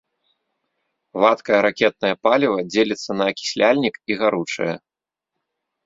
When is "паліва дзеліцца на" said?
2.29-3.31